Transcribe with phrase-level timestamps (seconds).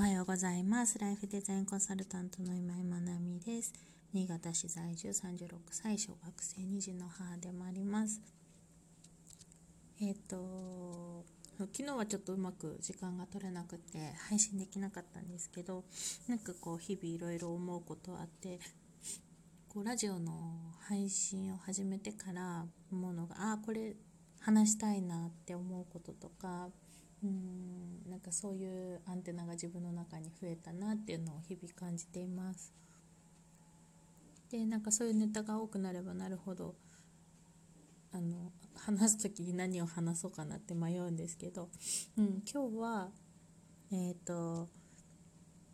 [0.00, 0.98] おはようございます。
[0.98, 3.74] ライフデザインコンサルタントの今井まなみです。
[4.14, 8.22] 新潟市在住36歳小学生2児の母でもあります。
[10.00, 11.26] えっ、ー、と
[11.58, 15.84] 昨日はちょっとうまく時間が取れなくて配信できなかったんですけど
[16.28, 18.58] なんかこう日々いろいろ思うことあって
[19.68, 20.32] こうラジオの
[20.88, 23.96] 配信を始めてから思うのがああこれ
[24.40, 26.70] 話したいなって思うこととか
[27.22, 32.72] うんなんかそういうアンテナが自分の中に増えたなっていうのを日々感じています
[34.50, 36.74] でなんかそういうネタが多くなればなるほど
[38.12, 41.68] あの話す時に何を話そうかなって迷うんですけど、
[42.18, 43.08] うん、今日は
[43.92, 44.68] えっ、ー、と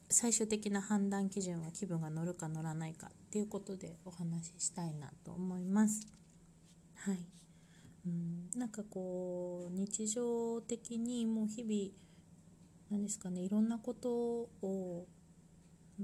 [0.09, 6.07] 最終的な判断基準は気分が乗るか乗らないかっていうことでお話ししたいなと思います。
[6.97, 7.19] はい
[8.07, 11.93] うん、なんかこう日常的にもう日々
[12.91, 14.11] 何ですかねいろんなこと
[14.63, 15.07] を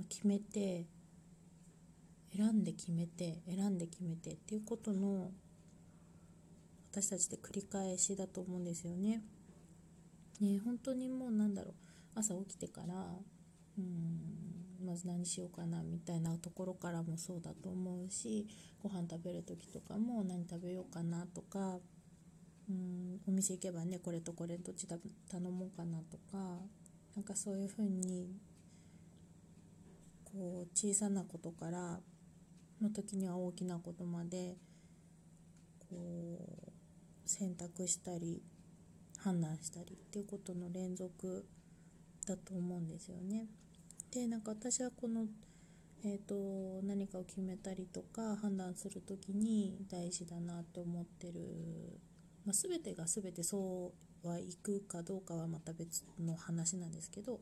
[0.08, 0.86] 決めて
[2.36, 5.30] 選んで決めて選んで決めてっていうことの
[6.90, 9.22] 私たちで繰り返しだと思うんですよね。
[10.40, 11.74] ね本当にもうなんだろう
[12.14, 12.94] 朝起きてから
[13.78, 14.51] うん
[14.84, 18.46] まず何しようかなみたいなところからもそうだと思うし
[18.82, 21.78] ご飯食べる時とかも何食べようかなとか
[22.68, 24.98] うんお店行けばねこれとこれどっち頼
[25.42, 26.58] もうかなとか
[27.14, 28.30] なんかそういうふうに
[30.24, 32.00] こう小さなことから
[32.80, 34.56] の時には大きなことまで
[35.90, 36.38] こ
[36.68, 36.72] う
[37.24, 38.42] 選択したり
[39.18, 41.46] 判断したりっていうことの連続
[42.26, 43.46] だと思うんですよね。
[44.12, 45.26] でなんか私はこの、
[46.04, 52.00] えーと、何かを決めたりとか判断する時に大事だなと思ってる
[52.44, 53.92] まあ、全てが全てそ
[54.24, 57.40] うはいくかどうかはまた別の話なんですけど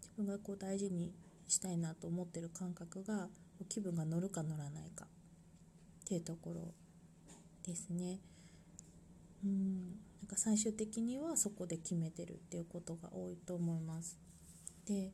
[0.00, 1.12] 自分がこう大事に
[1.48, 3.28] したいなと思ってる感覚が
[3.68, 5.08] 気分が乗るか乗らないかっ
[6.06, 6.74] ていうところ
[7.64, 8.18] ですね。
[9.44, 9.80] うん
[10.20, 14.18] なんか最終的にはそこで決めてるっていうことが多いと思います。
[14.86, 15.12] で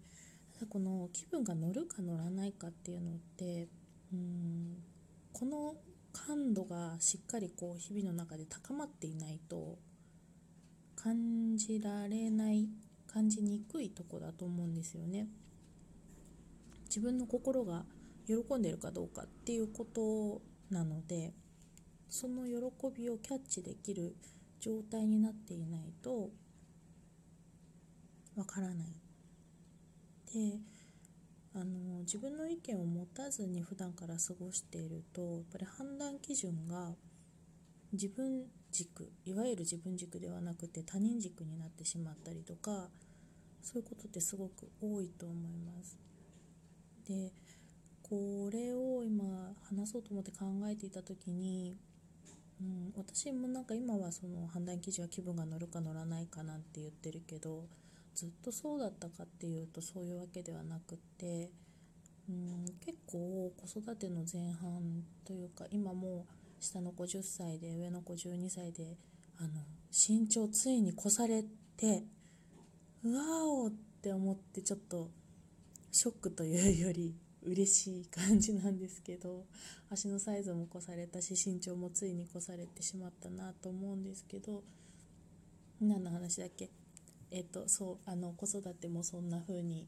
[0.68, 3.68] この気分が乗るか乗らないかっていうのって
[4.12, 4.82] うん
[5.32, 5.74] この
[6.12, 9.78] 感度がしっかりこう日々の中で高まっていないと
[10.96, 12.68] 感じられない
[13.06, 15.28] 感じにくいとこだと思うんですよね。
[16.86, 17.84] 自分の心が
[18.26, 21.32] 喜んでるかどうかっていうことなので
[22.08, 22.52] その喜
[22.96, 24.16] びをキャッチできる
[24.60, 26.30] 状態になっていないと
[28.36, 29.07] わからない。
[30.32, 30.58] で
[31.54, 36.92] あの自分の意見を持たずに普段から過ごしているとやっぱり判断基準が
[37.92, 42.88] 自分軸いわゆる自分軸ではなくて他人軸になってしまったりとか
[43.62, 45.98] そういうことってすごく多いと思います。
[47.06, 47.32] で
[48.02, 51.76] これを今話そうと思って考えていた時に、
[52.60, 57.64] うん、私もなんか今はその判断基準は気分が乗るか乗らないかなんて言ってるけど
[58.18, 61.50] ずっとそうだったかっていうとそういうわけではなくて
[62.28, 68.96] うん結構子育ての前半というか今もう下の子10歳で上の子12歳で
[69.38, 69.50] あの
[69.92, 71.44] 身長ついに越され
[71.76, 72.02] て
[73.04, 73.70] うわおっ
[74.02, 75.10] て思ってちょっと
[75.92, 77.14] ショックというより
[77.44, 79.44] 嬉しい感じなんですけど
[79.90, 84.64] 足のサイズも越されたし身長もついに越されてしまったなと思うんですけど
[85.80, 86.68] 何の話だっけ？
[87.30, 89.86] えっとそうあの子育てもそんな風に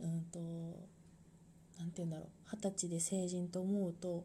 [0.00, 0.38] うんと
[1.78, 4.24] 何て言うんだろう二十歳で成人と思うとも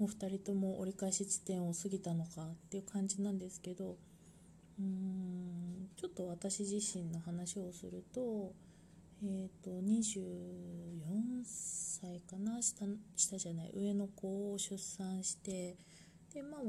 [0.00, 3.96] う2人とも折り返し地点を過ぎたのかっていう感じなんですけど
[4.78, 8.52] うーんちょっと私自身の話をすると
[9.22, 12.84] えっ、ー、と24歳かな下
[13.16, 15.76] 下じゃない上の子を出産して
[16.32, 16.60] でまあ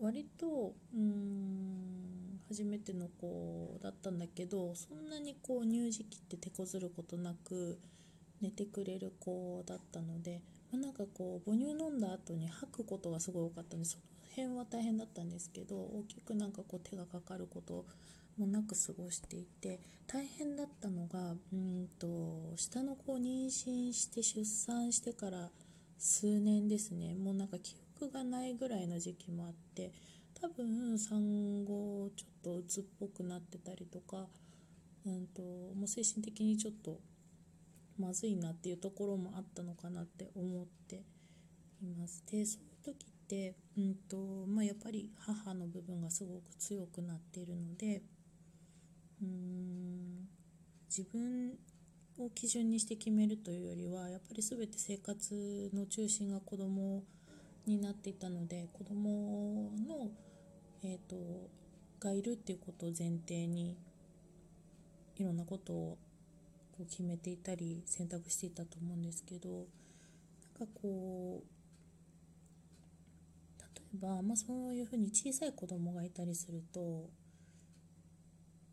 [0.00, 7.78] 割とうん初めての子だったんだけどそんなにこう乳児期って手こずることなく
[8.40, 10.40] 寝てくれる子だったので、
[10.72, 14.02] まあ、なんかこう母乳飲んだ後に吐くことがすごい多かったんでその
[14.36, 17.84] 辺は大変だったんですけど大きくなんかこう手がかかること
[18.38, 25.50] もなく過ごしていて大変だったのがうんと下の子を妊娠して出産してから
[25.98, 27.14] 数年ですね。
[27.14, 29.92] もうなんか記憶がないぐらいの時期もあって
[30.40, 34.26] 多分産後ちょっと鬱っぽくなってたりとか、
[35.04, 37.00] うんと、もう精神的にちょっと
[37.98, 41.02] まずいなっていうところもあったのかなって思って
[41.82, 42.24] います。
[42.30, 48.02] でそういう時って、うんとまあ、やっぱり母の部分がすごく強くなっているので
[49.20, 50.28] うーん
[50.88, 51.52] 自分
[52.18, 57.02] を基準にして決めるというよりはやっぱり全て生活の中心が子供
[57.66, 60.10] になっていたので子供の
[60.84, 61.16] えーと、
[62.00, 63.76] がいるっていうことを前提に
[65.16, 65.98] いろんなことを
[66.72, 71.46] こう決めていたり選択していたと思うんですけどなんかこう
[73.60, 77.08] 例えば、まあ、そういうふうに小さい子供がいたりすると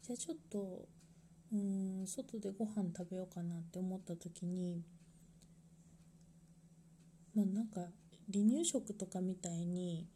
[0.04, 0.88] じゃあちょっと
[1.52, 4.84] うん外でご飯食べようかなって思った時に
[7.34, 7.82] まあなんか
[8.32, 10.08] 離乳食とかみたいに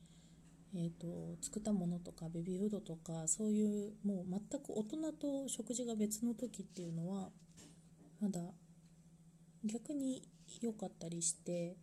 [0.76, 7.30] えーと、作ったものとかベビーフードとかそういうもう全く大人と食事が別の時っていうのは
[8.22, 8.40] まだ
[9.66, 10.22] 逆に
[10.62, 11.76] 良かったりして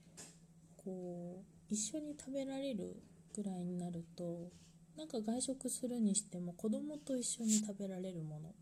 [0.77, 3.03] こう一緒に食べられる
[3.35, 4.51] ぐらいになると
[4.97, 8.53] なんか外食するにしても子供と一緒に食べられるものっ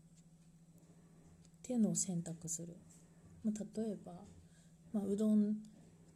[1.63, 2.75] ていうのを選択する、
[3.43, 4.13] まあ、例えば、
[4.91, 5.55] まあ、うどん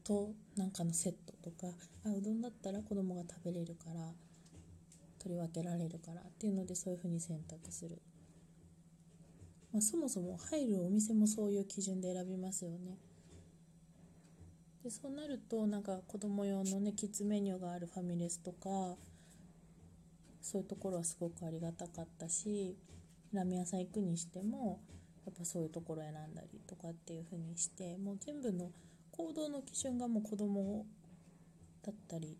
[0.09, 1.67] となんかのセットとか
[2.03, 4.11] あうどんだったら子供が食べれるから
[5.19, 8.01] 取り分けられるからっていうのでそういうふうに選択する、
[9.71, 12.97] まあ、そもそも入るお店もそういう基準で選びますよね。
[14.83, 18.95] でそうなるとなんか子供用のねキッズメニューがあるファミレスとか
[20.41, 22.77] そういうところはすごくありがたかったし
[23.33, 24.79] ラーメン屋さん行くにしても
[25.25, 28.71] やっぱそういうところ選んだりとかっていうふうにしてもう全部の
[29.19, 30.85] 行動の基準がもう子供
[31.85, 32.37] だったり、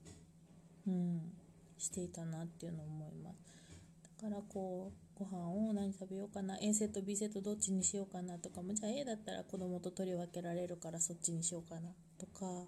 [0.87, 1.21] うん、
[1.77, 3.35] していたなっていうのを思います。
[4.21, 12.65] だからこうご飯を何食べようかな A セット B セットどっちにしようかなとかもじゃあ A だったら子供と取り分けられるからそっちにしようかなとかなん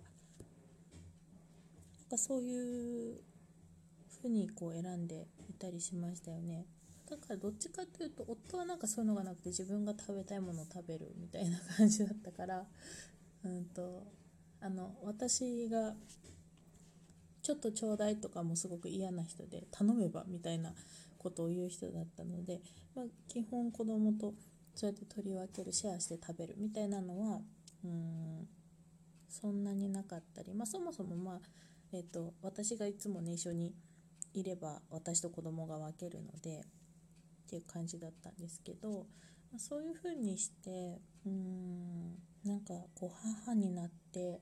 [2.09, 3.21] かそういう
[4.21, 6.65] ふうにこう選んでいたりしましたよね。
[7.09, 12.65] だからどっちかというと夫はなんかそういうのがなくて自分が食べたいものを食べるみたいな感じだったから
[13.45, 14.03] うんと
[14.61, 15.93] あの私が
[17.41, 20.73] ちょっとちょうだいとかもすごく嫌な人で頼めばみたいな
[21.17, 22.61] ことを言う人だったので、
[22.95, 24.33] まあ、基本子供と
[24.75, 27.41] そうやって取り分けるシェアして食べるみたいなのは
[27.83, 28.47] うん
[29.27, 31.39] そんなになかったり、まあ、そもそも、まあ
[31.93, 33.73] えーと、私がいつもね一緒に
[34.33, 39.07] いれば私と子供が分けるのでっていう感じだったんですけど、
[39.51, 42.15] まあ、そういうふうにしてうん
[42.45, 44.41] なんかこう母になって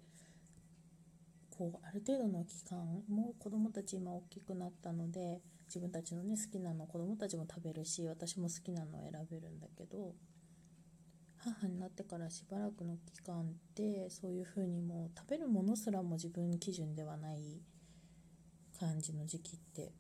[1.50, 10.14] こうある程度の期間もう子供たち今大きくなったので自分たちのね好きなの子供たちも食べるし私も好きなのを選べるんだけど
[11.38, 13.44] 母になってからしばらくの期間っ
[13.76, 17.62] てそういう風にもう食べるものすらも自分基準ではない
[18.80, 19.92] 感じの時期ってやっ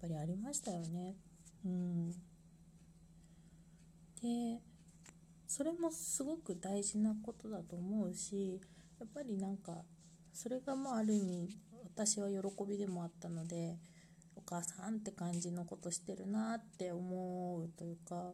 [0.00, 1.14] ぱりありましたよね。
[1.64, 2.10] うん、
[4.20, 4.60] で
[5.52, 8.58] それもすごく大事なことだと思うし
[8.98, 9.84] やっぱりなんか
[10.32, 11.58] それがまあある意味
[11.94, 13.76] 私は喜びでもあったので
[14.34, 18.32] お母さんって感じのことしてるなって思うというか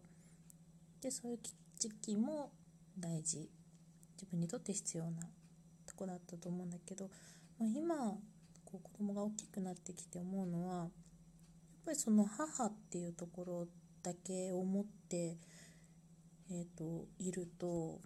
[1.03, 1.39] でそういう
[1.77, 2.53] 時期も
[2.97, 3.51] 大事。
[4.15, 5.23] 自分にとって必要な
[5.87, 7.09] とこだったと思うんだけど、
[7.59, 7.97] まあ、今
[8.65, 10.89] こう子供が大きくなってきて思うのはやっ
[11.85, 13.67] ぱりその母っていうところ
[14.03, 15.37] だけを持って
[16.51, 18.01] えーと、いると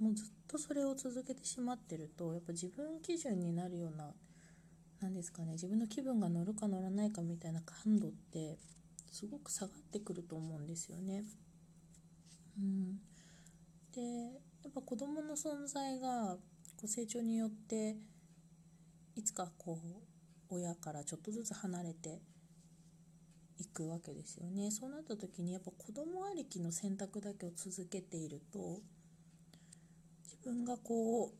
[0.00, 4.12] もうずっとそれを続けてしまってるとやっぱ自分基準になるような
[5.00, 8.58] 何ですかね自分の気分が乗るか乗らないかみたいな感度って
[9.12, 11.24] すごく下がってくると思うんですよね。
[12.58, 12.96] うん、
[13.94, 14.00] で
[14.62, 16.36] やっぱ子どもの存在が
[16.76, 17.96] こう成長によって
[19.14, 19.78] いつかこ
[20.50, 22.20] う親からちょっとずつ離れて
[23.58, 24.70] いくわけですよね。
[24.70, 28.80] そうなった時にやっぱ子供ありきの選択だけを続けていると
[30.24, 31.32] 自分がこ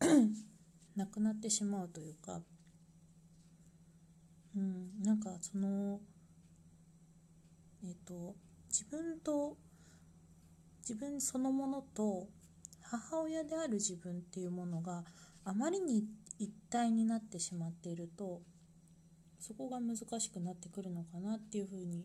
[0.00, 0.04] う
[0.96, 2.40] なくなってしまうというか
[4.56, 6.00] うんなんかその
[7.84, 8.34] えっ、ー、と
[8.68, 9.56] 自分と
[10.80, 12.28] 自分そのものと
[12.82, 15.04] 母親である自分っていうものが
[15.44, 16.04] あまりに
[16.38, 18.40] 一体になってしまっていると
[19.38, 22.04] そこが難しくなってくるのかなっていうふうに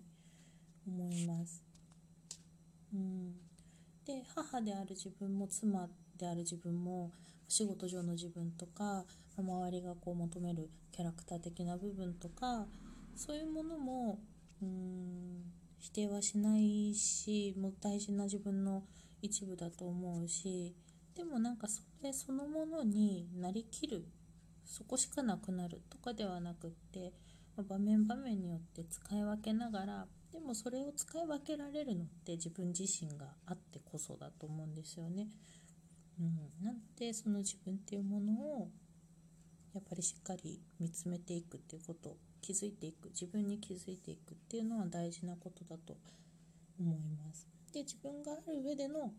[0.87, 1.63] 思います。
[2.93, 3.33] うん、
[4.05, 7.11] で母である自分も妻である自分も
[7.47, 9.05] 仕事上の自分とか
[9.37, 12.67] 周りがこう求めるキャラクター的な部分とか
[13.15, 14.19] そういうものも
[14.61, 15.43] うん
[15.79, 18.83] 否定はしないしもう大事な自分の
[19.21, 20.73] 一部だと思うし
[21.15, 24.05] でもなんかそれそのものになりきる
[24.65, 27.13] そこしかなくなるとかではなくって
[27.55, 35.27] ま場面場面によって使い分けながらでもそれを使い分けられるのって自分自身があってこそだと思うんですよね。
[36.19, 38.69] うん、なんでその自分っていうものを
[39.73, 45.97] やっぱりしっかり見つめていくっていうこと気づいていく自分に気づいていくっていうのは大事なことだと
[46.79, 47.47] 思います。
[47.71, 49.13] で自分がある上での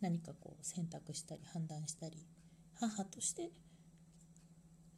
[0.00, 2.24] 何かこう選択したり判断したり
[2.74, 3.50] 母として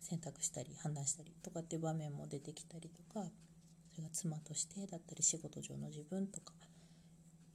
[0.08, 3.26] 選択したり判断したりとかっていう場面も出てきたりとか
[3.90, 6.52] それが妻としてだったり仕事上の自分とか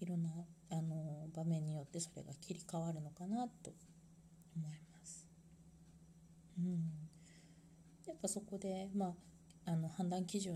[0.01, 0.29] いろんな
[0.69, 3.71] あの場面によってそれが切り替わるのかなと
[4.57, 5.27] 思います。
[6.57, 6.91] うん、
[8.05, 9.13] やっぱそこで、ま
[9.65, 10.55] あ、あの判断基準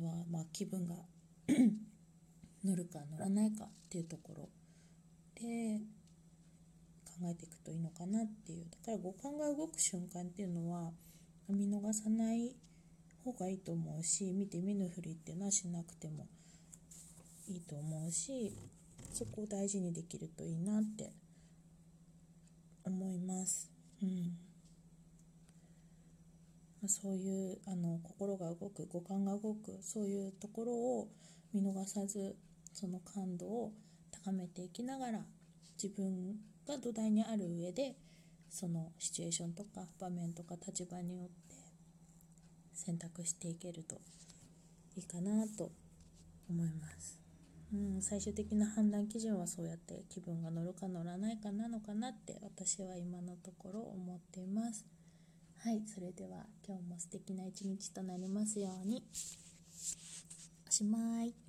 [0.00, 0.94] は、まあ、気分が
[2.64, 4.48] 乗るか乗らないかっていうところ
[5.36, 5.80] で
[7.24, 10.92] えていくといいのかなっていうだから五感が動く瞬間っていうのは
[11.48, 12.54] 見逃さない
[13.24, 16.26] 方がいいと思うし見て見ぬふりっていうのはしなくても
[17.48, 18.54] いいと思うし
[19.12, 21.12] そこを大事にできるといいなって
[22.84, 23.70] 思います。
[24.02, 24.48] うん
[26.86, 31.08] そういうあの心が動く五感が動くそういうところを
[31.52, 32.36] 見逃さず
[32.72, 33.72] その感度を
[34.24, 35.20] 高めていきながら
[35.82, 36.36] 自分
[36.68, 37.96] が土台にある上で
[38.50, 41.56] そのシチュエーションとか場面とか立場によって
[42.74, 43.96] 選択していけると
[44.96, 45.70] いいかなと
[46.48, 47.18] 思います。
[47.72, 54.86] うん、最終的な判断基準はそうやって気分が乗るか乗らないかなのかなって私は今のところ思っています。
[55.58, 59.02] はい、それでは今日も素敵な一日となりますように。
[60.66, 61.47] おしまい。